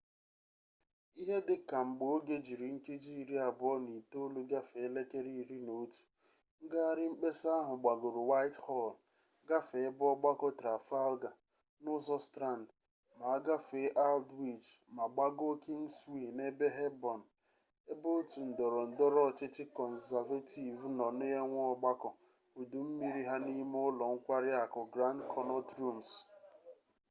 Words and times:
ihe 1.21 1.37
dị 1.47 1.55
ka 1.69 1.79
mgbe 1.87 2.05
oge 2.15 2.35
jiri 2.45 2.67
nkeji 2.75 3.13
iri 3.21 3.35
abụọ 3.47 3.73
na 3.83 3.91
itolu 4.01 4.39
gafee 4.51 4.85
elekere 4.89 5.31
iri 5.41 5.57
na 5.65 5.71
otu 5.83 6.01
ngahari 6.65 7.03
mkpesa 7.11 7.49
ahụ 7.61 7.73
gbagoro 7.81 8.21
whitehall 8.29 8.91
gafee 9.49 9.83
ebe 9.89 10.03
ọgbakọ 10.13 10.47
trafalgar 10.59 11.35
n'ụzọ 11.83 12.15
strand 12.27 12.67
ma 13.17 13.25
a 13.35 13.37
gafee 13.45 13.89
aldwych 14.07 14.67
ma 14.95 15.05
gbagoo 15.13 15.55
kingswee 15.63 16.29
n'ebe 16.37 16.67
hoborn 16.77 17.21
ebe 17.91 18.07
otu 18.19 18.39
ndọrọ 18.51 18.81
ndọrọ 18.93 19.19
ọchịchị 19.29 19.63
kọnzavetiv 19.75 20.77
nọ 20.97 21.05
na-enwe 21.19 21.59
ọgbakọ 21.73 22.09
udu 22.59 22.79
mmiri 22.87 23.21
ha 23.29 23.35
n'ime 23.45 23.77
ụlọ 23.89 24.03
nkwari 24.15 24.51
akụ 24.63 24.81
grand 24.93 25.19
konnọt 25.33 25.67
rums 25.79 26.09